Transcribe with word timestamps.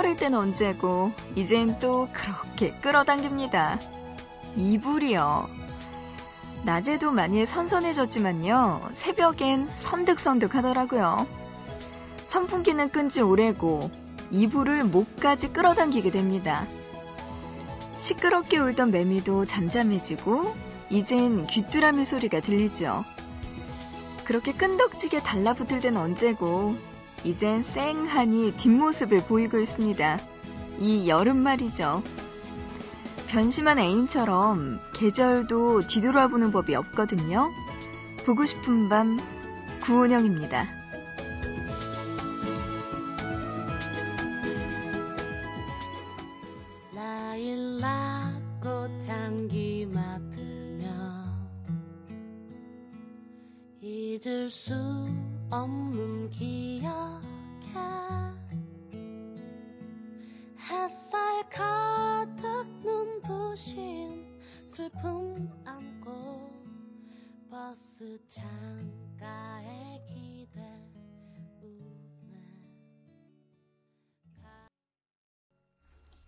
차버릴 0.00 0.16
땐 0.16 0.34
언제고, 0.34 1.12
이젠 1.36 1.78
또 1.78 2.08
그렇게 2.12 2.70
끌어당깁니다. 2.80 3.78
이불이요. 4.56 5.46
낮에도 6.64 7.10
많이 7.10 7.44
선선해졌지만요, 7.44 8.90
새벽엔 8.92 9.68
선득선득 9.74 10.54
하더라고요. 10.54 11.26
선풍기는 12.24 12.88
끈 12.88 13.10
지 13.10 13.20
오래고, 13.20 13.90
이불을 14.30 14.84
목까지 14.84 15.52
끌어당기게 15.52 16.10
됩니다. 16.10 16.66
시끄럽게 18.00 18.56
울던 18.56 18.92
매미도 18.92 19.44
잠잠해지고, 19.44 20.54
이젠 20.88 21.46
귀뚜라미 21.46 22.06
소리가 22.06 22.40
들리죠. 22.40 23.04
그렇게 24.24 24.52
끈덕지게 24.52 25.22
달라붙을 25.22 25.80
땐 25.80 25.98
언제고, 25.98 26.76
이젠 27.24 27.62
쌩하니 27.62 28.54
뒷모습을 28.56 29.26
보이고 29.26 29.58
있습니다. 29.58 30.18
이 30.78 31.08
여름 31.08 31.38
말이죠. 31.38 32.02
변심한 33.28 33.78
애인처럼 33.78 34.80
계절도 34.94 35.86
뒤돌아보는 35.86 36.50
법이 36.50 36.74
없거든요. 36.74 37.50
보고 38.24 38.44
싶은 38.46 38.88
밤 38.88 39.18
구은영입니다. 39.82 40.80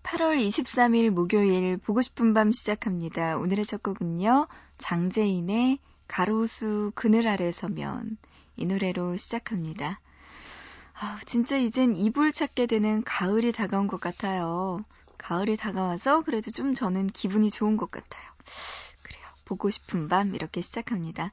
8월 0.02 0.36
23일 0.44 1.10
목요일 1.10 1.76
보고 1.76 2.02
싶은 2.02 2.34
밤 2.34 2.50
시작합니다. 2.50 3.36
오늘의 3.36 3.66
첫 3.66 3.84
곡은요. 3.84 4.48
장재인의 4.78 5.78
가로수 6.08 6.90
그늘 6.96 7.28
아래 7.28 7.52
서면 7.52 8.18
이 8.56 8.66
노래로 8.66 9.16
시작합니다. 9.16 10.00
아, 10.94 11.20
진짜 11.24 11.56
이젠 11.56 11.94
이불 11.94 12.32
찾게 12.32 12.66
되는 12.66 13.04
가을이 13.04 13.52
다가온 13.52 13.86
것 13.86 14.00
같아요. 14.00 14.82
가을이 15.18 15.56
다가와서 15.56 16.22
그래도 16.22 16.50
좀 16.50 16.74
저는 16.74 17.06
기분이 17.06 17.48
좋은 17.48 17.76
것 17.76 17.92
같아요. 17.92 18.24
그래요. 19.02 19.24
보고 19.44 19.70
싶은 19.70 20.08
밤 20.08 20.34
이렇게 20.34 20.62
시작합니다. 20.62 21.30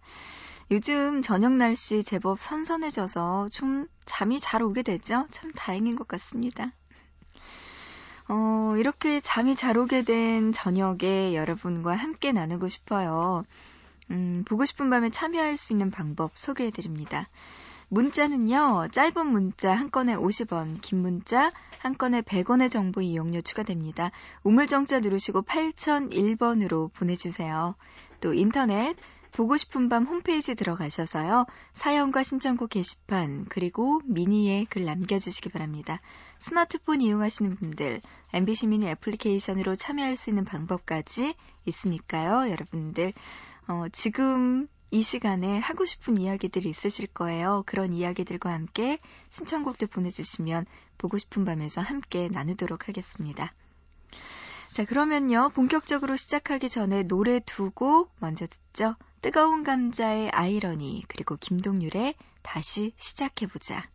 요즘 0.72 1.24
저녁 1.24 1.54
날씨 1.54 2.04
제법 2.04 2.40
선선해져서 2.40 3.48
좀 3.52 3.88
잠이 4.06 4.40
잘 4.40 4.62
오게 4.62 4.84
되죠? 4.84 5.26
참 5.32 5.52
다행인 5.52 5.96
것 5.96 6.08
같습니다. 6.08 6.74
어, 8.28 8.76
이렇게 8.78 9.20
잠이 9.20 9.56
잘 9.56 9.80
오게 9.80 10.04
된 10.04 10.52
저녁에 10.52 11.34
여러분과 11.34 11.96
함께 11.96 12.32
나누고 12.32 12.68
싶어요. 12.68 13.46
음, 14.12 14.44
보고 14.48 14.64
싶은 14.64 14.92
밤에 14.92 15.10
참여할 15.10 15.58
수 15.58 15.74
있는 15.74 15.90
방법 15.90 16.38
소개해 16.38 16.70
드립니다. 16.70 17.28
문자는요, 17.88 18.90
짧은 18.92 19.26
문자 19.26 19.74
한 19.74 19.90
건에 19.90 20.16
50원, 20.16 20.80
긴 20.82 21.02
문자 21.02 21.52
한 21.80 21.98
건에 21.98 22.22
100원의 22.22 22.70
정보 22.70 23.02
이용료 23.02 23.42
추가됩니다. 23.42 24.12
우물정자 24.44 25.00
누르시고 25.00 25.42
8001번으로 25.42 26.94
보내주세요. 26.94 27.74
또 28.22 28.36
인터넷 28.36 28.96
보고 29.32 29.58
싶은 29.58 29.90
밤 29.90 30.06
홈페이지 30.06 30.56
들어가셔서요. 30.56 31.46
사연과 31.74 32.24
신청곡 32.24 32.72
게시판 32.72 33.46
그리고 33.50 34.02
미니에 34.06 34.66
글 34.70 34.86
남겨주시기 34.86 35.50
바랍니다. 35.50 36.02
스마트폰 36.40 37.02
이용하시는 37.02 37.56
분들 37.56 38.02
MBC 38.34 38.68
미니 38.68 38.88
애플리케이션으로 38.88 39.76
참여할 39.76 40.18
수 40.18 40.30
있는 40.30 40.46
방법까지 40.46 41.36
있으니까요. 41.66 42.52
여러분들 42.52 43.14
어, 43.68 43.86
지금 43.92 44.68
이 44.92 45.04
시간에 45.04 45.60
하고 45.60 45.86
싶은 45.86 46.18
이야기들이 46.18 46.70
있으실 46.70 47.08
거예요. 47.08 47.64
그런 47.68 47.94
이야기들과 47.94 48.52
함께 48.52 49.00
신청곡도 49.30 49.88
보내주시면 49.88 50.66
보고 50.98 51.20
싶은 51.20 51.46
밤에서 51.46 51.82
함께 51.82 52.28
나누도록 52.30 52.88
하겠습니다. 52.88 53.54
자, 54.74 54.86
그러면요. 54.86 55.50
본격적으로 55.54 56.16
시작하기 56.16 56.70
전에 56.70 57.04
노래 57.04 57.40
두 57.40 57.70
곡 57.72 58.12
먼저 58.20 58.48
듣죠. 58.48 58.96
뜨거운 59.22 59.64
감자의 59.64 60.30
아이러니, 60.32 61.04
그리고 61.08 61.36
김동률의 61.38 62.16
다시 62.42 62.94
시작해보자. 62.98 63.90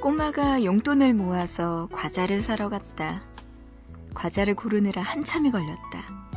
꼬마가 0.00 0.64
용돈을 0.64 1.12
모아서 1.12 1.86
과자를 1.92 2.40
사러 2.40 2.70
갔다. 2.70 3.20
과자를 4.14 4.54
고르느라 4.56 5.02
한참이 5.02 5.50
걸렸다. 5.50 6.32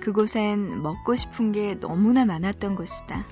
그곳엔 0.00 0.82
먹고 0.82 1.14
싶은 1.14 1.52
게 1.52 1.78
너무나 1.78 2.24
많았던 2.24 2.76
곳이다. 2.76 3.26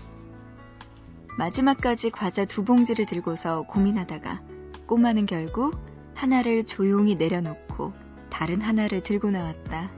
마지막까지 1.38 2.10
과자 2.10 2.44
두 2.44 2.64
봉지를 2.64 3.06
들고서 3.06 3.62
고민하다가 3.62 4.42
꼬마는 4.86 5.24
결국 5.24 5.80
하나를 6.14 6.66
조용히 6.66 7.14
내려놓고 7.14 7.94
다른 8.28 8.60
하나를 8.60 9.00
들고 9.00 9.30
나왔다. 9.30 9.90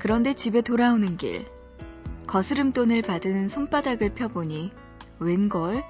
그런데 0.00 0.34
집에 0.34 0.60
돌아오는 0.60 1.16
길, 1.16 1.46
거스름돈을 2.26 3.02
받은 3.02 3.48
손바닥을 3.48 4.14
펴보니 4.14 4.72
웬걸 5.20 5.84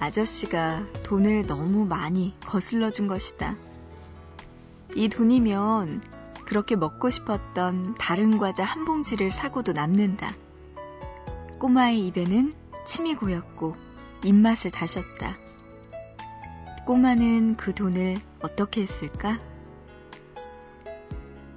아저씨가 0.00 0.86
돈을 1.02 1.46
너무 1.46 1.84
많이 1.86 2.34
거슬러 2.40 2.90
준 2.90 3.06
것이다. 3.06 3.54
이 4.96 5.08
돈이면 5.08 6.00
그렇게 6.46 6.74
먹고 6.74 7.10
싶었던 7.10 7.94
다른 7.96 8.38
과자 8.38 8.64
한 8.64 8.86
봉지를 8.86 9.30
사고도 9.30 9.72
남는다. 9.72 10.32
꼬마의 11.58 12.06
입에는 12.06 12.52
침이 12.86 13.14
고였고 13.14 13.76
입맛을 14.24 14.70
다셨다. 14.70 15.36
꼬마는 16.86 17.56
그 17.56 17.74
돈을 17.74 18.16
어떻게 18.40 18.80
했을까? 18.80 19.38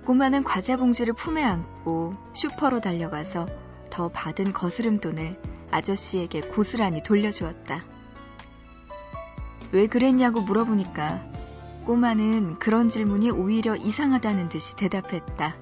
꼬마는 0.06 0.44
과자 0.44 0.76
봉지를 0.76 1.14
품에 1.14 1.42
안고 1.42 2.14
슈퍼로 2.34 2.82
달려가서 2.82 3.48
더 3.90 4.10
받은 4.10 4.52
거스름 4.52 5.00
돈을 5.00 5.42
아저씨에게 5.72 6.42
고스란히 6.42 7.02
돌려주었다. 7.02 7.93
왜 9.74 9.88
그랬냐고 9.88 10.42
물어보니까 10.42 11.20
꼬마는 11.86 12.60
그런 12.60 12.90
질문이 12.90 13.32
오히려 13.32 13.76
이상하다는 13.76 14.50
듯이 14.50 14.76
대답했다. 14.76 15.56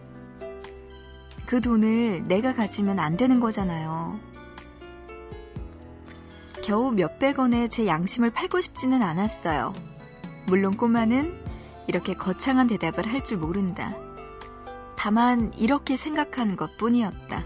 그 1.46 1.62
돈을 1.62 2.28
내가 2.28 2.54
가지면 2.54 3.00
안 3.00 3.16
되는 3.16 3.40
거잖아요. 3.40 4.20
겨우 6.62 6.92
몇백 6.92 7.40
원에 7.40 7.70
제 7.70 7.88
양심을 7.88 8.32
팔고 8.32 8.60
싶지는 8.60 9.02
않았어요. 9.02 9.74
물론 10.48 10.76
꼬마는 10.76 11.42
이렇게 11.88 12.14
거창한 12.14 12.68
대답을 12.68 13.08
할 13.08 13.24
줄 13.24 13.38
모른다. 13.38 13.96
다만 14.98 15.54
이렇게 15.58 15.96
생각하는 15.96 16.58
것 16.58 16.78
뿐이었다. 16.78 17.46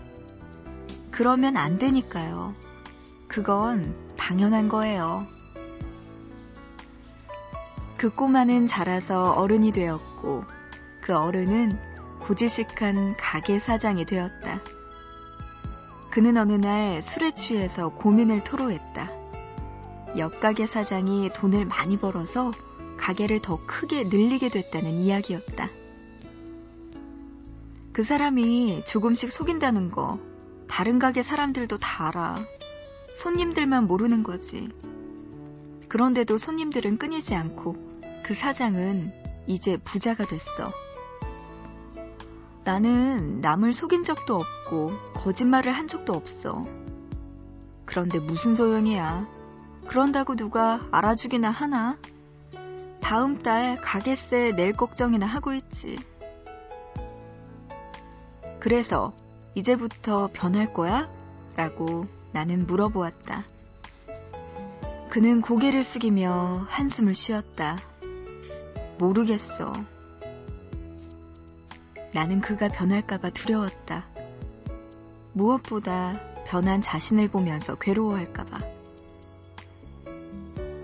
그러면 1.11 1.57
안 1.57 1.77
되니까요. 1.77 2.55
그건 3.27 3.95
당연한 4.17 4.67
거예요. 4.67 5.27
그 7.97 8.09
꼬마는 8.09 8.67
자라서 8.67 9.31
어른이 9.31 9.71
되었고 9.71 10.45
그 11.01 11.15
어른은 11.15 11.79
고지식한 12.19 13.15
가게 13.17 13.59
사장이 13.59 14.05
되었다. 14.05 14.61
그는 16.09 16.37
어느 16.37 16.53
날 16.53 17.01
술에 17.01 17.31
취해서 17.31 17.89
고민을 17.89 18.43
토로했다. 18.43 19.11
옆 20.17 20.39
가게 20.39 20.65
사장이 20.65 21.29
돈을 21.33 21.65
많이 21.65 21.97
벌어서 21.97 22.51
가게를 22.97 23.39
더 23.39 23.59
크게 23.65 24.05
늘리게 24.05 24.49
됐다는 24.49 24.91
이야기였다. 24.91 25.69
그 27.91 28.03
사람이 28.03 28.83
조금씩 28.85 29.31
속인다는 29.31 29.89
거 29.89 30.19
다른 30.67 30.99
가게 30.99 31.21
사람들도 31.21 31.77
다 31.77 32.07
알아. 32.07 32.37
손님들만 33.15 33.87
모르는 33.87 34.23
거지. 34.23 34.69
그런데도 35.95 36.37
손님들은 36.37 36.97
끊이지 36.97 37.35
않고 37.35 37.77
그 38.25 38.35
사장은 38.35 39.13
이제 39.47 39.77
부자가 39.77 40.25
됐어. 40.25 40.73
나는 42.65 43.39
남을 43.39 43.73
속인 43.73 44.03
적도 44.03 44.35
없고 44.35 44.91
거짓말을 45.13 45.71
한 45.71 45.87
적도 45.87 46.11
없어. 46.11 46.65
그런데 47.85 48.19
무슨 48.19 48.55
소용이야. 48.55 49.25
그런다고 49.87 50.35
누가 50.35 50.85
알아주기나 50.91 51.49
하나? 51.49 51.97
다음 52.99 53.41
달 53.41 53.77
가게세 53.77 54.51
낼 54.51 54.73
걱정이나 54.73 55.25
하고 55.25 55.53
있지. 55.53 55.97
그래서 58.59 59.13
이제부터 59.53 60.29
변할 60.33 60.73
거야? 60.73 61.09
라고 61.55 62.05
나는 62.33 62.67
물어보았다. 62.67 63.54
그는 65.15 65.39
고개를 65.39 65.85
숙이며 65.85 66.65
한숨을 66.67 67.13
쉬었다. 67.13 67.77
모르겠어. 68.97 69.71
나는 72.13 72.41
그가 72.41 72.67
변할까봐 72.67 73.29
두려웠다. 73.29 74.07
무엇보다 75.31 76.19
변한 76.47 76.81
자신을 76.81 77.29
보면서 77.29 77.75
괴로워할까봐. 77.75 78.59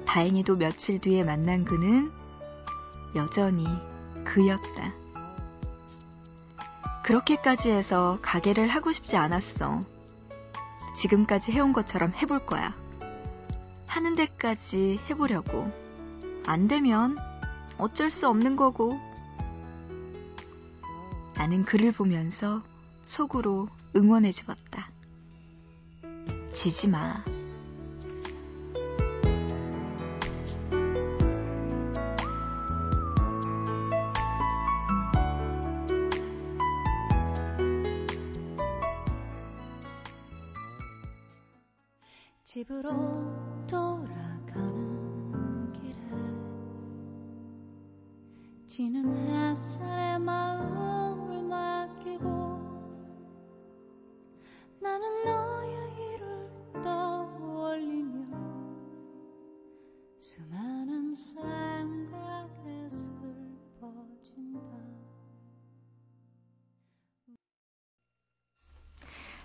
다행히도 0.06 0.56
며칠 0.56 1.00
뒤에 1.00 1.26
만난 1.26 1.66
그는 1.66 2.10
여전히 3.16 3.66
그였다. 4.24 4.94
그렇게까지 7.04 7.70
해서 7.70 8.18
가게를 8.22 8.70
하고 8.70 8.94
싶지 8.94 9.18
않았어. 9.18 9.82
지금까지 10.96 11.52
해온 11.52 11.74
것처럼 11.74 12.14
해볼 12.14 12.46
거야. 12.46 12.81
하는 13.92 14.16
데까지 14.16 15.02
해보려고. 15.10 15.70
안 16.46 16.70
되면 16.70 17.18
어쩔 17.78 18.10
수 18.10 18.30
없는 18.30 18.56
거고. 18.56 18.98
나는 21.36 21.66
그를 21.66 21.92
보면서 21.92 22.64
속으로 23.06 23.68
응원해 23.94 24.32
주었다. 24.32 24.90
지지 26.54 26.88
마. 26.88 27.22
집으로 42.46 43.31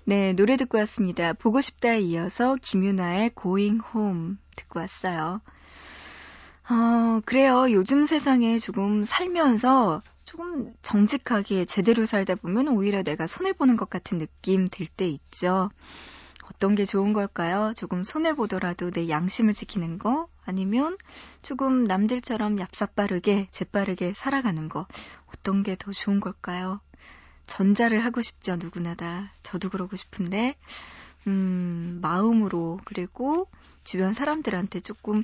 네, 0.06 0.32
노래 0.32 0.56
듣고 0.56 0.78
왔습니다. 0.78 1.32
보고 1.34 1.60
싶다에 1.60 2.00
이어서 2.00 2.56
김유나의 2.62 3.32
Going 3.40 3.80
Home 3.94 4.36
듣고 4.56 4.78
왔어요. 4.80 5.40
어, 6.68 7.20
그래요. 7.24 7.70
요즘 7.72 8.06
세상에 8.06 8.58
조금 8.58 9.04
살면서 9.04 10.00
조금 10.24 10.72
정직하게 10.82 11.64
제대로 11.64 12.06
살다 12.06 12.34
보면 12.36 12.68
오히려 12.68 13.02
내가 13.02 13.26
손해보는 13.26 13.76
것 13.76 13.90
같은 13.90 14.18
느낌 14.18 14.66
들 14.68 14.86
때 14.88 15.08
있죠. 15.08 15.70
어떤 16.44 16.74
게 16.76 16.84
좋은 16.84 17.12
걸까요? 17.12 17.72
조금 17.76 18.04
손해보더라도 18.04 18.90
내 18.92 19.08
양심을 19.08 19.52
지키는 19.52 19.98
거? 19.98 20.28
아니면 20.44 20.96
조금 21.42 21.84
남들처럼 21.84 22.56
얍삽빠르게, 22.56 23.48
재빠르게 23.50 24.14
살아가는 24.14 24.68
거? 24.68 24.86
어떤 25.26 25.62
게 25.64 25.74
더 25.76 25.90
좋은 25.92 26.20
걸까요? 26.20 26.80
전자를 27.46 28.04
하고 28.04 28.22
싶죠, 28.22 28.56
누구나 28.56 28.94
다. 28.94 29.30
저도 29.42 29.70
그러고 29.70 29.96
싶은데, 29.96 30.56
음, 31.26 31.98
마음으로, 32.02 32.80
그리고 32.84 33.48
주변 33.84 34.14
사람들한테 34.14 34.80
조금 34.80 35.22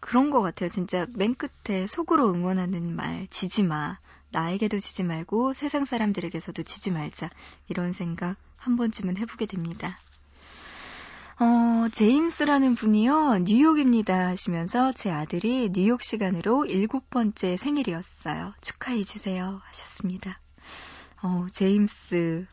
그런 0.00 0.30
것 0.30 0.40
같아요. 0.42 0.68
진짜 0.68 1.06
맨 1.14 1.34
끝에 1.34 1.86
속으로 1.86 2.32
응원하는 2.34 2.96
말, 2.96 3.28
지지 3.30 3.62
마. 3.62 3.98
나에게도 4.32 4.78
지지 4.78 5.04
말고 5.04 5.52
세상 5.52 5.84
사람들에게서도 5.84 6.62
지지 6.64 6.90
말자. 6.90 7.30
이런 7.68 7.92
생각 7.92 8.36
한 8.56 8.76
번쯤은 8.76 9.16
해보게 9.18 9.46
됩니다. 9.46 9.98
어, 11.38 11.88
제임스라는 11.88 12.74
분이요, 12.74 13.38
뉴욕입니다 13.44 14.28
하시면서 14.28 14.92
제 14.92 15.10
아들이 15.10 15.70
뉴욕 15.72 16.02
시간으로 16.02 16.66
일곱 16.66 17.08
번째 17.10 17.56
생일이었어요. 17.56 18.54
축하해주세요 18.60 19.60
하셨습니다. 19.64 20.41
어, 21.22 21.46
제임스, 21.52 22.46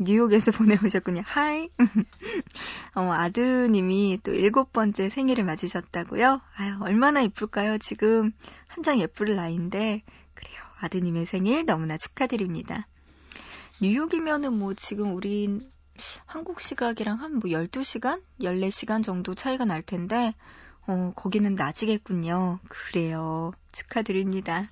뉴욕에서 0.00 0.50
보내오셨군요. 0.52 1.22
하이. 1.24 1.68
어, 2.94 3.12
아드님이 3.12 4.20
또 4.22 4.32
일곱 4.32 4.72
번째 4.72 5.08
생일을 5.08 5.44
맞으셨다고요? 5.44 6.40
아유, 6.56 6.76
얼마나 6.80 7.20
이쁠까요? 7.22 7.78
지금 7.78 8.32
한창 8.66 8.98
예쁠 9.00 9.34
나이인데. 9.36 10.02
그래요. 10.34 10.56
아드님의 10.80 11.26
생일 11.26 11.64
너무나 11.66 11.96
축하드립니다. 11.98 12.86
뉴욕이면은 13.80 14.52
뭐 14.54 14.74
지금 14.74 15.14
우리 15.14 15.60
한국 16.26 16.60
시각이랑 16.60 17.20
한 17.20 17.34
뭐 17.34 17.42
12시간? 17.50 18.22
14시간 18.40 19.02
정도 19.04 19.34
차이가 19.34 19.64
날 19.64 19.82
텐데, 19.82 20.34
어, 20.86 21.12
거기는 21.14 21.54
낮이겠군요. 21.54 22.58
그래요. 22.68 23.52
축하드립니다. 23.72 24.68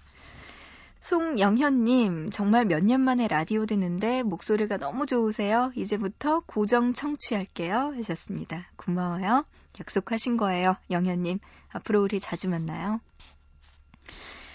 송영현님, 1.03 2.31
정말 2.31 2.65
몇 2.65 2.85
년 2.85 3.01
만에 3.01 3.27
라디오 3.27 3.67
듣는데 3.67 4.23
목소리가 4.23 4.77
너무 4.77 5.05
좋으세요. 5.05 5.73
이제부터 5.75 6.45
고정 6.47 6.93
청취할게요. 6.93 7.95
하셨습니다. 7.97 8.69
고마워요. 8.77 9.45
약속하신 9.81 10.37
거예요. 10.37 10.77
영현님. 10.93 11.41
앞으로 11.73 12.03
우리 12.05 12.21
자주 12.21 12.49
만나요. 12.49 13.01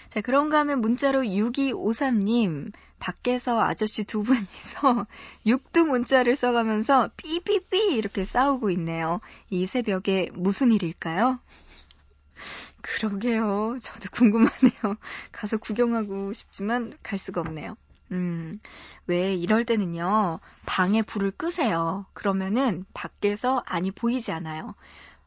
자, 0.08 0.22
그런가 0.22 0.60
하면 0.60 0.80
문자로 0.80 1.20
6253님, 1.20 2.72
밖에서 2.98 3.60
아저씨 3.60 4.04
두 4.04 4.22
분이서 4.22 5.06
육두 5.44 5.84
문자를 5.84 6.34
써가면서 6.34 7.10
삐삐삐 7.18 7.94
이렇게 7.94 8.24
싸우고 8.24 8.70
있네요. 8.70 9.20
이 9.50 9.66
새벽에 9.66 10.30
무슨 10.32 10.72
일일까요? 10.72 11.40
그러게요. 12.96 13.78
저도 13.82 14.08
궁금하네요. 14.12 14.96
가서 15.30 15.58
구경하고 15.58 16.32
싶지만 16.32 16.92
갈 17.02 17.18
수가 17.18 17.42
없네요. 17.42 17.76
음, 18.10 18.58
왜 19.06 19.34
이럴 19.34 19.66
때는요, 19.66 20.40
방에 20.64 21.02
불을 21.02 21.32
끄세요. 21.32 22.06
그러면은 22.14 22.86
밖에서 22.94 23.62
안이 23.66 23.90
보이지 23.90 24.32
않아요. 24.32 24.74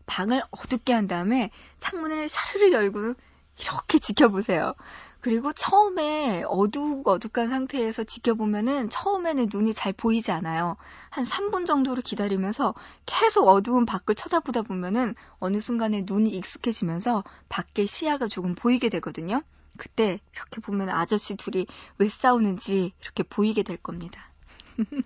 방을 0.08 0.42
어둡게 0.50 0.92
한 0.92 1.08
다음에 1.08 1.52
창문을 1.78 2.28
샤르르 2.28 2.72
열고 2.74 3.14
이렇게 3.60 4.00
지켜보세요. 4.00 4.74
그리고 5.22 5.54
처음에 5.54 6.44
어둑 6.48 7.08
어둑한 7.08 7.48
상태에서 7.48 8.04
지켜보면은 8.04 8.90
처음에는 8.90 9.50
눈이 9.54 9.76
잘 9.76 9.94
보이지 9.94 10.32
않아요. 10.32 10.78
한 11.12 11.26
3분 11.26 11.68
정도를 11.68 12.02
기다리면서 12.02 12.74
계속 13.06 13.48
어두운 13.48 13.86
밖을 13.86 14.16
쳐다보다 14.16 14.64
보면은 14.64 15.14
어느 15.40 15.60
순간에 15.60 16.04
눈이 16.06 16.32
익숙해지면서 16.32 17.24
밖에 17.50 17.86
시야가 17.86 18.28
조금 18.28 18.56
보이게 18.56 18.90
되거든요. 18.90 19.44
그때 19.78 20.20
이렇게 20.34 20.60
보면 20.60 20.90
아저씨 20.90 21.36
둘이 21.36 21.68
왜 22.00 22.10
싸우는지 22.10 22.94
이렇게 23.02 23.22
보이게 23.22 23.62
될 23.62 23.78
겁니다. 23.78 24.32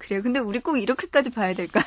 그래요. 0.00 0.22
근데 0.22 0.40
우리 0.40 0.60
꼭 0.60 0.78
이렇게까지 0.78 1.30
봐야 1.30 1.54
될까요? 1.54 1.84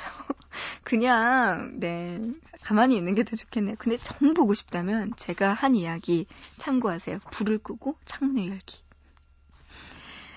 그냥, 0.83 1.79
네, 1.79 2.19
가만히 2.61 2.97
있는 2.97 3.15
게 3.15 3.23
더 3.23 3.35
좋겠네요. 3.35 3.75
근데 3.79 3.97
정 3.97 4.33
보고 4.33 4.53
싶다면 4.53 5.13
제가 5.17 5.53
한 5.53 5.75
이야기 5.75 6.25
참고하세요. 6.57 7.19
불을 7.31 7.59
끄고 7.59 7.95
창문을 8.05 8.47
열기. 8.49 8.81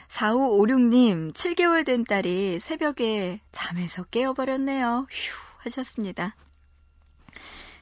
4556님, 0.08 1.32
7개월 1.32 1.86
된 1.86 2.04
딸이 2.04 2.60
새벽에 2.60 3.40
잠에서 3.50 4.04
깨어버렸네요. 4.04 5.06
휴, 5.10 5.34
하셨습니다. 5.58 6.36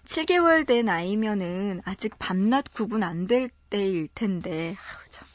7개월 0.04 0.66
된 0.66 0.88
아이면은 0.88 1.80
아직 1.84 2.18
밤낮 2.18 2.64
구분 2.72 3.02
안 3.02 3.26
될 3.26 3.50
때일 3.68 4.08
텐데, 4.14 4.76
아우, 4.78 5.08
참. 5.10 5.26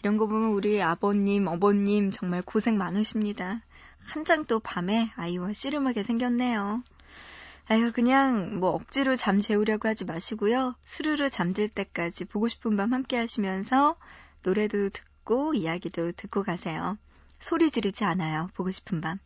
이런 0.00 0.16
거 0.16 0.26
보면 0.26 0.50
우리 0.50 0.80
아버님, 0.82 1.46
어버님 1.48 2.10
정말 2.10 2.42
고생 2.42 2.78
많으십니다. 2.78 3.62
한 4.08 4.24
장 4.24 4.44
또 4.46 4.58
밤에 4.58 5.10
아이와 5.16 5.52
씨름하게 5.52 6.02
생겼네요. 6.02 6.82
아유, 7.68 7.92
그냥 7.92 8.58
뭐 8.58 8.70
억지로 8.70 9.16
잠 9.16 9.40
재우려고 9.40 9.86
하지 9.86 10.06
마시고요. 10.06 10.74
스르르 10.82 11.28
잠들 11.28 11.68
때까지 11.68 12.24
보고 12.24 12.48
싶은 12.48 12.76
밤 12.78 12.94
함께 12.94 13.18
하시면서 13.18 13.96
노래도 14.42 14.88
듣고 14.88 15.52
이야기도 15.52 16.12
듣고 16.12 16.42
가세요. 16.42 16.96
소리 17.38 17.70
지르지 17.70 18.04
않아요. 18.04 18.48
보고 18.54 18.70
싶은 18.70 19.02
밤. 19.02 19.18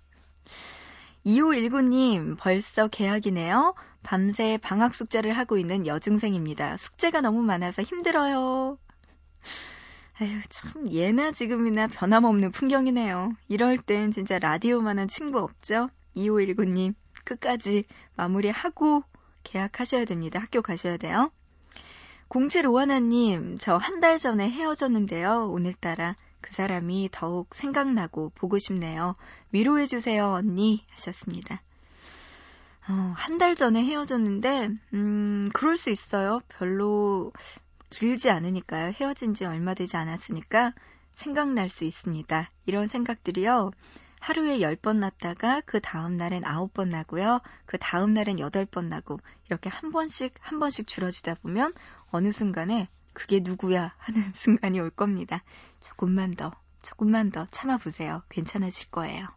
2519님, 1.25 2.37
벌써 2.37 2.89
개학이네요. 2.89 3.75
밤새 4.03 4.59
방학 4.61 4.95
숙제를 4.95 5.39
하고 5.39 5.57
있는 5.59 5.87
여중생입니다. 5.87 6.77
숙제가 6.77 7.21
너무 7.21 7.43
많아서 7.43 7.83
힘들어요. 7.83 8.77
아유, 10.23 10.41
참, 10.49 10.89
예나 10.89 11.33
지금이나 11.33 11.89
변함없는 11.89 12.53
풍경이네요. 12.53 13.33
이럴 13.49 13.77
땐 13.77 14.13
진짜 14.13 14.39
라디오만한 14.39 15.09
친구 15.09 15.41
없죠? 15.41 15.91
2519님, 16.17 16.95
끝까지 17.25 17.83
마무리하고 18.15 19.03
계약하셔야 19.43 20.05
됩니다. 20.05 20.39
학교 20.39 20.63
가셔야 20.63 20.97
돼요. 20.97 21.33
0751님, 22.29 23.59
저 23.59 23.79
한 23.79 23.99
달 24.01 24.19
전에 24.19 24.49
헤어졌는데요. 24.49 25.49
오늘따라 25.51 26.15
그 26.41 26.53
사람이 26.53 27.09
더욱 27.11 27.53
생각나고 27.53 28.31
보고 28.37 28.59
싶네요. 28.59 29.17
위로해주세요, 29.51 30.25
언니. 30.31 30.85
하셨습니다. 30.91 31.63
어, 32.89 33.13
한 33.17 33.39
달 33.39 33.57
전에 33.57 33.83
헤어졌는데, 33.85 34.71
음, 34.95 35.49
그럴 35.53 35.77
수 35.77 35.91
있어요. 35.91 36.39
별로 36.49 37.33
길지 37.93 38.31
않으니까요. 38.31 38.95
헤어진 38.99 39.35
지 39.35 39.45
얼마 39.45 39.75
되지 39.75 39.99
않았으니까 39.99 40.73
생각날 41.13 41.69
수 41.69 41.85
있습니다. 41.85 42.51
이런 42.65 42.87
생각들이요. 42.87 43.71
하루에 44.19 44.59
10번 44.59 44.97
났다가 44.97 45.61
그 45.67 45.79
다음 45.79 46.17
날엔 46.17 46.43
9번 46.43 46.89
나고요. 46.89 47.41
그 47.67 47.77
다음 47.79 48.15
날엔 48.15 48.37
8번 48.37 48.87
나고 48.87 49.21
이렇게 49.47 49.69
한 49.69 49.91
번씩 49.91 50.35
한 50.41 50.59
번씩 50.59 50.87
줄어지다 50.87 51.35
보면 51.43 51.75
어느 52.11 52.33
순간에 52.33 52.89
그게 53.13 53.41
누구야 53.41 53.95
하는 53.99 54.23
순간이 54.33 54.81
올 54.81 54.89
겁니다. 54.89 55.45
조금만 55.81 56.35
더, 56.35 56.51
조금만 56.83 57.31
더 57.31 57.45
참아보세요. 57.51 58.23
괜찮아질 58.31 58.91
거예요. 58.91 59.29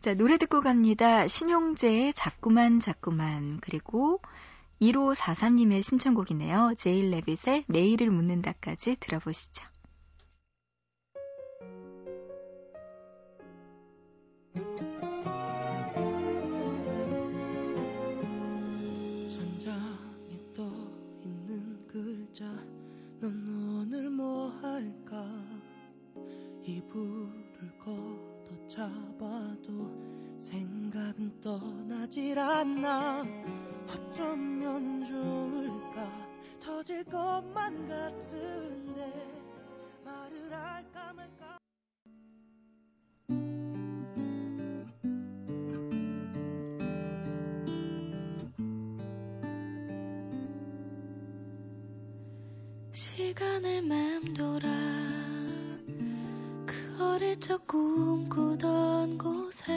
자, 0.00 0.14
노래 0.14 0.38
듣고 0.38 0.62
갑니다. 0.62 1.28
신용재의 1.28 2.14
자꾸만 2.14 2.80
자꾸만 2.80 3.58
그리고 3.60 4.22
1543님의 4.80 5.82
신청곡이네요. 5.82 6.74
제일 6.76 7.10
레빗의 7.10 7.64
내일을 7.68 8.10
묻는다까지 8.10 8.96
들어보시죠. 8.96 9.70
넌 23.20 23.82
오늘 23.82 24.08
뭐 24.08 24.48
할까 24.62 25.26
이불을 26.64 27.78
걷어 27.78 28.66
잡아도 28.66 30.38
생각은 30.38 31.38
떠나질 31.42 32.38
않나 32.38 33.26
어쩌면 33.90 35.02
좋을까? 35.02 36.28
터질 36.60 37.02
것만 37.04 37.88
같은데 37.88 39.12
말을 40.04 40.52
할까 40.52 41.12
말까? 41.12 41.58
시간을 52.92 53.82
맴돌아 53.82 54.68
그 56.64 57.02
어릴 57.02 57.40
적 57.40 57.66
꿈꾸던 57.66 59.18
곳에 59.18 59.72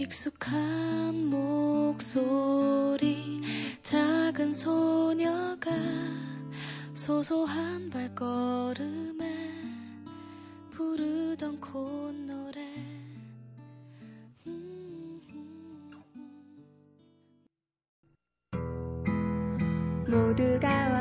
익숙한 0.00 1.28
목소리 1.28 3.02
작은 3.82 4.54
소녀가 4.54 5.70
소소한 6.94 7.90
발걸음에 7.90 9.52
부르던 10.70 11.60
콧노래. 11.60 12.66
모두가 20.08 20.99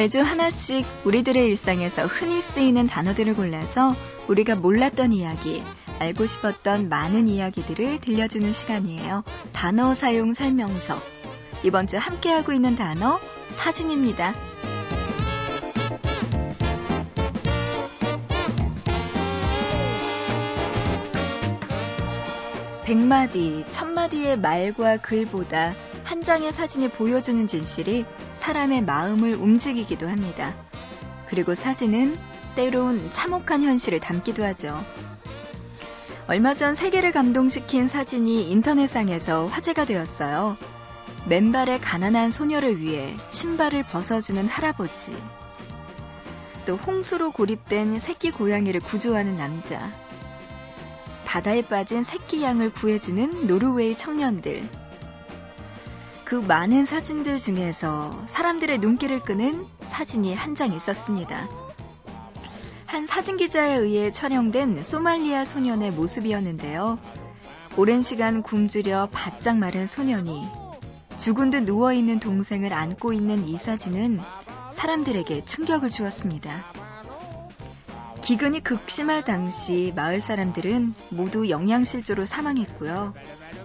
매주 0.00 0.22
하나씩 0.22 0.86
우리들의 1.04 1.46
일상에서 1.48 2.06
흔히 2.06 2.40
쓰이는 2.40 2.86
단어들을 2.86 3.34
골라서 3.34 3.94
우리가 4.28 4.54
몰랐던 4.54 5.12
이야기, 5.12 5.62
알고 5.98 6.24
싶었던 6.24 6.88
많은 6.88 7.28
이야기들을 7.28 8.00
들려주는 8.00 8.50
시간이에요. 8.50 9.22
단어 9.52 9.94
사용 9.94 10.32
설명서. 10.32 11.02
이번 11.64 11.86
주 11.86 11.98
함께하고 11.98 12.54
있는 12.54 12.76
단어, 12.76 13.20
사진입니다. 13.50 14.34
백마디, 22.84 23.66
천마디의 23.68 24.38
말과 24.38 24.96
글보다 24.96 25.74
한 26.10 26.22
장의 26.22 26.50
사진이 26.50 26.88
보여주는 26.88 27.46
진실이 27.46 28.04
사람의 28.32 28.82
마음을 28.82 29.34
움직이기도 29.34 30.08
합니다. 30.08 30.56
그리고 31.28 31.54
사진은 31.54 32.18
때론 32.56 33.12
참혹한 33.12 33.62
현실을 33.62 34.00
담기도 34.00 34.42
하죠. 34.42 34.84
얼마 36.26 36.52
전 36.52 36.74
세계를 36.74 37.12
감동시킨 37.12 37.86
사진이 37.86 38.50
인터넷상에서 38.50 39.46
화제가 39.46 39.84
되었어요. 39.84 40.56
맨발의 41.28 41.80
가난한 41.80 42.32
소녀를 42.32 42.80
위해 42.80 43.14
신발을 43.30 43.84
벗어주는 43.84 44.48
할아버지. 44.48 45.16
또 46.66 46.74
홍수로 46.74 47.30
고립된 47.30 48.00
새끼 48.00 48.32
고양이를 48.32 48.80
구조하는 48.80 49.34
남자. 49.36 49.92
바다에 51.24 51.62
빠진 51.62 52.02
새끼 52.02 52.42
양을 52.42 52.72
구해주는 52.72 53.46
노르웨이 53.46 53.96
청년들. 53.96 54.89
그 56.30 56.36
많은 56.36 56.84
사진들 56.84 57.38
중에서 57.38 58.22
사람들의 58.28 58.78
눈길을 58.78 59.18
끄는 59.24 59.66
사진이 59.82 60.32
한 60.32 60.54
장 60.54 60.72
있었습니다. 60.72 61.48
한 62.86 63.08
사진 63.08 63.36
기자에 63.36 63.74
의해 63.74 64.12
촬영된 64.12 64.84
소말리아 64.84 65.44
소년의 65.44 65.90
모습이었는데요. 65.90 67.00
오랜 67.76 68.02
시간 68.02 68.44
굶주려 68.44 69.08
바짝 69.10 69.58
마른 69.58 69.88
소년이 69.88 70.46
죽은 71.18 71.50
듯 71.50 71.64
누워있는 71.64 72.20
동생을 72.20 72.72
안고 72.74 73.12
있는 73.12 73.48
이 73.48 73.56
사진은 73.56 74.20
사람들에게 74.70 75.44
충격을 75.46 75.88
주었습니다. 75.88 76.62
기근이 78.22 78.62
극심할 78.62 79.24
당시 79.24 79.92
마을 79.96 80.20
사람들은 80.20 80.94
모두 81.08 81.48
영양실조로 81.48 82.26
사망했고요. 82.26 83.14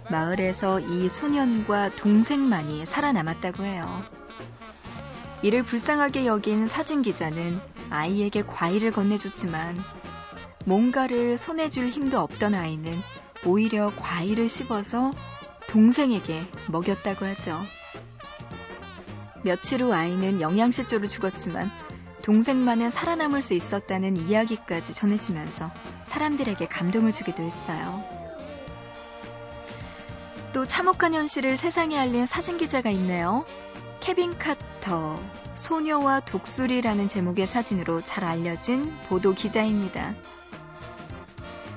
마을에서 0.09 0.79
이 0.79 1.09
소년과 1.09 1.95
동생만이 1.97 2.85
살아남았다고 2.85 3.63
해요. 3.63 4.03
이를 5.41 5.63
불쌍하게 5.63 6.25
여긴 6.25 6.67
사진 6.67 7.01
기자는 7.01 7.59
아이에게 7.89 8.43
과일을 8.43 8.91
건네줬지만 8.91 9.77
뭔가를 10.65 11.38
손에 11.38 11.69
줄 11.69 11.89
힘도 11.89 12.19
없던 12.19 12.55
아이는 12.55 13.00
오히려 13.45 13.91
과일을 13.97 14.50
씹어서 14.50 15.12
동생에게 15.67 16.43
먹였다고 16.69 17.25
하죠. 17.25 17.62
며칠 19.43 19.83
후 19.83 19.93
아이는 19.93 20.41
영양실조로 20.41 21.07
죽었지만 21.07 21.69
동생만은 22.25 22.89
살아남을 22.89 23.44
수 23.44 23.53
있었다는 23.53 24.17
이야기까지 24.17 24.96
전해지면서 24.96 25.70
사람들에게 26.05 26.65
감동을 26.65 27.12
주기도 27.12 27.44
했어요. 27.44 28.03
또 30.51 30.65
참혹한 30.65 31.13
현실을 31.13 31.55
세상에 31.55 32.00
알린 32.00 32.25
사진 32.25 32.58
기자가 32.58 32.89
있네요. 32.89 33.46
케빈 34.00 34.39
카터, 34.39 35.22
소녀와 35.53 36.22
독수리라는 36.22 37.08
제목의 37.08 37.46
사진으로 37.46 38.01
잘 38.01 38.24
알려진 38.24 38.98
보도 39.08 39.36
기자입니다. 39.36 40.15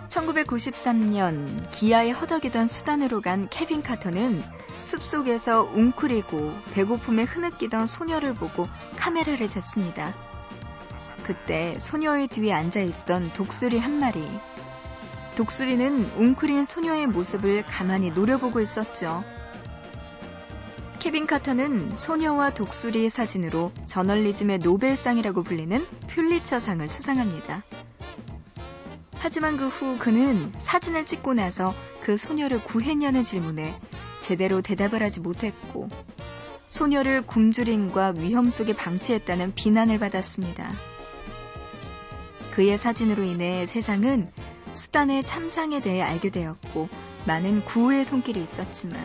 1993년 0.09 1.71
기아에 1.71 2.13
허덕이던 2.13 2.69
수단으로 2.69 3.21
간 3.21 3.51
케빈 3.51 3.83
카터는 3.83 4.43
숲속에서 4.83 5.65
웅크리고 5.75 6.55
배고픔에 6.73 7.25
흐느끼던 7.25 7.87
소녀를 7.87 8.33
보고 8.33 8.67
카메라를 8.97 9.47
잡습니다. 9.47 10.28
그때 11.29 11.79
소녀의 11.79 12.29
뒤에 12.29 12.55
앉아 12.55 12.81
있던 12.81 13.35
독수리 13.35 13.79
한 13.79 13.99
마리. 13.99 14.27
독수리는 15.37 16.13
웅크린 16.17 16.65
소녀의 16.65 17.07
모습을 17.07 17.67
가만히 17.67 18.11
노려보고 18.11 18.63
있었죠. 18.63 19.23
케빈 20.99 21.27
카터는 21.27 21.95
소녀와 21.95 22.55
독수리의 22.55 23.11
사진으로 23.11 23.73
저널리즘의 23.85 24.61
노벨상이라고 24.61 25.43
불리는 25.43 25.87
퓰리처상을 26.07 26.89
수상합니다. 26.89 27.63
하지만 29.17 29.59
그 29.59 29.69
후 29.69 29.99
그는 29.99 30.51
사진을 30.57 31.05
찍고 31.05 31.35
나서 31.35 31.75
그 32.01 32.17
소녀를 32.17 32.65
구했냐는 32.65 33.23
질문에 33.23 33.79
제대로 34.19 34.63
대답을 34.63 35.03
하지 35.03 35.21
못했고 35.21 35.91
소녀를 36.69 37.21
굶주림과 37.27 38.15
위험 38.17 38.51
속에 38.51 38.75
방치했다는 38.75 39.55
비난을 39.55 39.99
받았습니다. 39.99 40.73
그의 42.59 42.77
사진으로 42.77 43.23
인해 43.23 43.67
세상은 43.67 44.33
수단의 44.73 45.23
참상에 45.23 45.81
대해 45.81 46.03
알게 46.03 46.31
되었고 46.31 46.89
많은 47.25 47.65
구호의 47.65 48.05
손길이 48.05 48.43
있었지만 48.43 48.99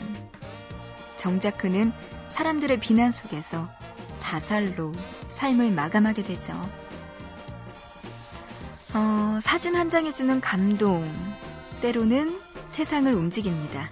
정작 1.18 1.60
그는 1.60 1.94
사람들의 2.30 2.80
비난 2.80 3.12
속에서 3.12 3.70
자살로 4.18 4.94
삶을 5.28 5.70
마감하게 5.70 6.24
되죠. 6.24 6.54
어, 8.96 9.38
사진 9.40 9.76
한 9.76 9.92
장이 9.92 10.12
주는 10.12 10.42
감동, 10.42 11.08
때로는 11.84 12.36
세상을 12.70 13.14
움직입니다. 13.14 13.92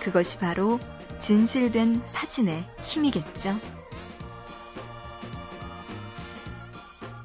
그것이 0.00 0.38
바로 0.38 0.80
진실된 1.18 2.04
사진의 2.06 2.66
힘이겠죠. 2.82 3.60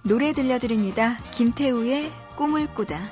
노래 0.03 0.33
들려드립니다. 0.33 1.17
김태우의 1.31 2.11
꿈을 2.35 2.73
꾸다. 2.73 3.11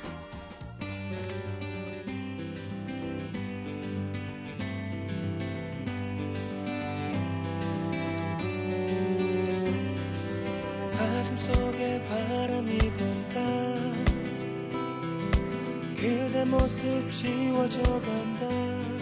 가슴 10.97 11.37
속에 11.37 12.03
바람이 12.09 12.77
분다 12.79 13.39
그대 15.95 16.45
모습 16.45 17.11
지워져 17.11 17.81
간다 18.01 18.98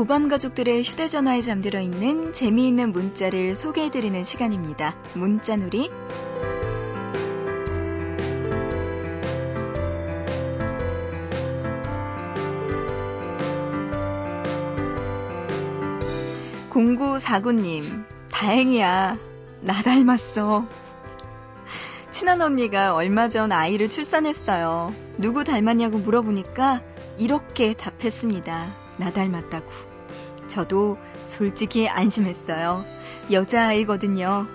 보밤 0.00 0.28
가족들의 0.28 0.82
휴대전화에 0.82 1.42
잠들어 1.42 1.78
있는 1.78 2.32
재미있는 2.32 2.90
문자를 2.90 3.54
소개해드리는 3.54 4.24
시간입니다. 4.24 4.96
문자놀이. 5.12 5.90
공구사구님, 16.70 18.06
다행이야. 18.32 19.18
나 19.60 19.82
닮았어. 19.82 20.66
친한 22.10 22.40
언니가 22.40 22.94
얼마 22.94 23.28
전 23.28 23.52
아이를 23.52 23.90
출산했어요. 23.90 24.94
누구 25.18 25.44
닮았냐고 25.44 25.98
물어보니까 25.98 26.80
이렇게 27.18 27.74
답했습니다. 27.74 28.74
나 28.96 29.10
닮았다고. 29.10 29.89
저도 30.50 30.98
솔직히 31.26 31.88
안심했어요. 31.88 32.84
여자아이거든요. 33.30 34.46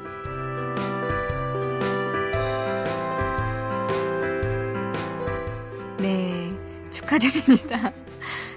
네, 6.00 6.54
축하드립니다. 6.92 7.92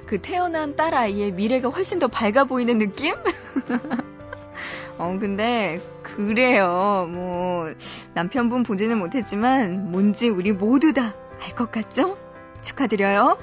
그 0.07 0.20
태어난 0.20 0.74
딸 0.74 0.94
아이의 0.94 1.33
미래가 1.33 1.68
훨씬 1.68 1.98
더 1.98 2.09
밝아 2.09 2.44
보이는 2.44 2.79
느낌? 2.79 3.14
어, 4.98 5.16
근데 5.20 5.81
그 6.03 6.27
그래요. 6.27 7.07
뭐, 7.09 7.70
남편분 8.14 8.64
보지는 8.64 8.98
못했지만, 8.98 9.92
뭔지 9.92 10.29
우리 10.29 10.51
모두 10.53 10.92
다 10.92 11.14
알 11.40 11.55
것 11.55 11.70
같죠? 11.70 12.18
축하드려요. 12.62 13.38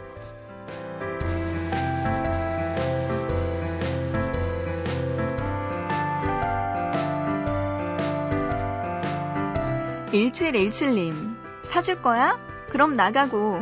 1717님, 10.15 11.35
사줄 11.63 12.01
거야? 12.01 12.39
그럼 12.69 12.93
나가고. 12.93 13.59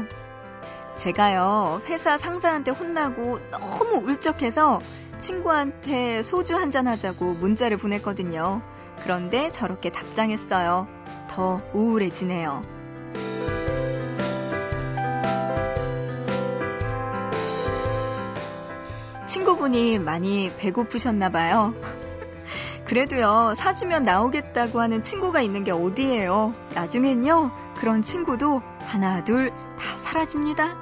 제가요, 0.95 1.81
회사 1.87 2.17
상사한테 2.17 2.69
혼나고 2.69 3.39
너무 3.49 3.95
울적해서 4.05 4.79
친구한테 5.19 6.21
소주 6.21 6.55
한잔 6.55 6.87
하자고 6.87 7.33
문자를 7.33 7.77
보냈거든요. 7.77 8.61
그런데 9.01 9.49
저렇게 9.49 9.89
답장했어요. 9.89 10.87
더 11.29 11.61
우울해지네요. 11.73 12.61
친구분이 19.25 19.97
많이 19.97 20.51
배고프셨나봐요. 20.57 22.02
그래도요, 22.85 23.53
사주면 23.55 24.03
나오겠다고 24.03 24.81
하는 24.81 25.01
친구가 25.01 25.41
있는 25.41 25.63
게 25.63 25.71
어디예요. 25.71 26.53
나중엔요, 26.75 27.51
그런 27.75 28.01
친구도 28.01 28.61
하나, 28.85 29.23
둘, 29.23 29.51
다 29.77 29.97
사라집니다. 29.97 30.75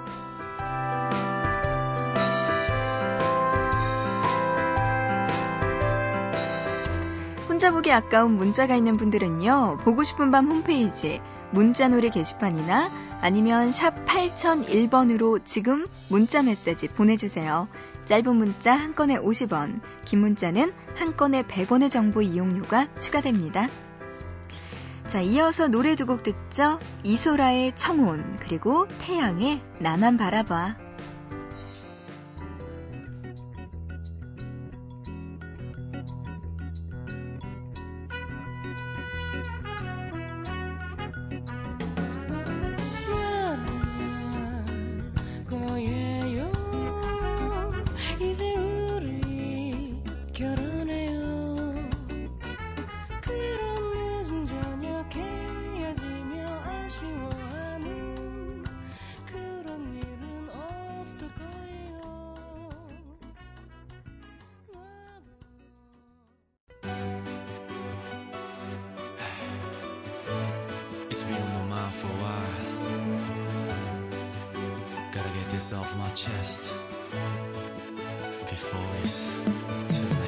혼자 7.48 7.72
보기 7.72 7.92
아까운 7.92 8.38
문자가 8.38 8.76
있는 8.76 8.98
분들은요, 8.98 9.78
보고 9.84 10.02
싶은 10.02 10.32
밤 10.32 10.48
홈페이지, 10.48 11.22
문자놀이 11.52 12.10
게시판이나 12.10 12.90
아니면 13.22 13.72
샵 13.72 14.06
8001번으로 14.06 15.44
지금 15.46 15.86
문자 16.08 16.42
메시지 16.42 16.88
보내주세요. 16.88 17.68
짧은 18.06 18.36
문자 18.36 18.74
한 18.74 18.96
건에 18.96 19.18
50원, 19.18 19.82
긴 20.06 20.20
문자는 20.22 20.74
한 20.96 21.16
건에 21.16 21.44
100원의 21.44 21.90
정보 21.90 22.22
이용료가 22.22 22.88
추가됩니다. 23.00 23.68
자, 25.08 25.20
이어서 25.22 25.68
노래 25.68 25.96
두 25.96 26.06
곡 26.06 26.24
듣죠? 26.24 26.80
이소라의 27.04 27.74
청혼, 27.76 28.38
그리고 28.40 28.88
태양의 29.00 29.62
나만 29.80 30.18
바라봐. 30.18 30.91
Off 75.74 75.96
my 75.98 76.10
chest 76.10 76.62
before 78.50 78.82
it's 79.04 80.00
too 80.00 80.06
late. 80.16 80.21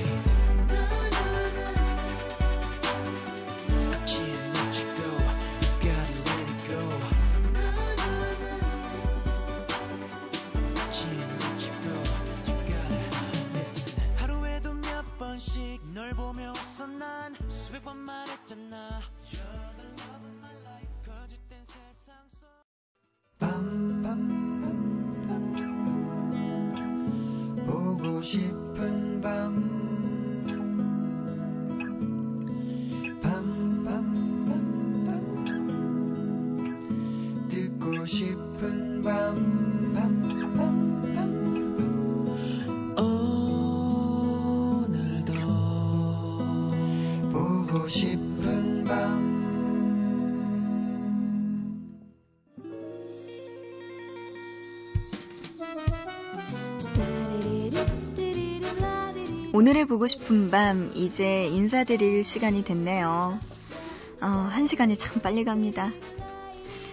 오늘의 59.64 59.86
보고 59.86 60.08
싶은 60.08 60.52
밤, 60.52 60.92
이제 60.94 61.46
인사드릴 61.46 62.26
시간이 62.26 62.66
됐네요. 62.66 63.40
어, 64.22 64.26
한 64.26 64.68
시간이 64.68 64.98
참 64.98 65.22
빨리 65.22 65.46
갑니다. 65.46 65.90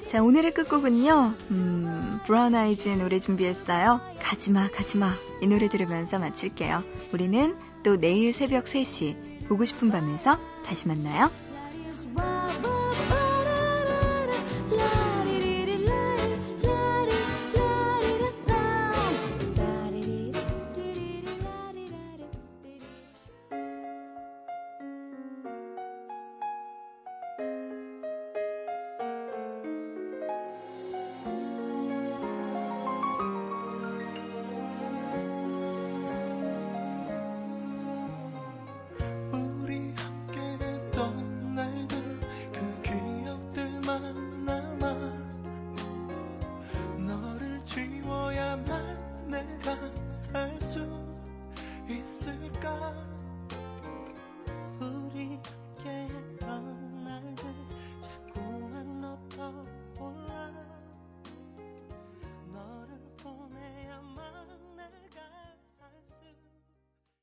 자, 0.07 0.23
오늘의 0.23 0.55
끝곡은요, 0.55 1.35
음, 1.51 2.21
브라운 2.25 2.55
아이즈의 2.55 2.99
노래 2.99 3.19
준비했어요. 3.19 4.01
가지마, 4.21 4.69
가지마. 4.71 5.13
이 5.43 5.49
노래 5.49 5.69
들으면서 5.69 6.21
마칠게요. 6.21 6.85
우리는 7.13 7.57
또 7.83 7.97
내일 7.97 8.33
새벽 8.33 8.67
3시, 8.67 9.49
보고 9.49 9.65
싶은 9.65 9.91
밤에서 9.91 10.39
다시 10.65 10.87
만나요. 10.87 11.33